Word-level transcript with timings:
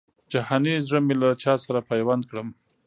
جهاني 0.31 0.73
زړه 0.87 0.99
مي 1.07 1.15
له 1.21 1.29
چا 1.43 1.53
سره 1.63 1.79
پیوند 1.91 2.23
کړم 2.29 2.47